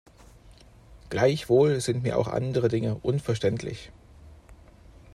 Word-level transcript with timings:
Gleichwohl 1.11 1.79
sind 1.79 2.01
mir 2.01 2.17
auch 2.17 2.27
andere 2.27 2.69
Dinge 2.69 2.95
unverständlich. 3.03 3.91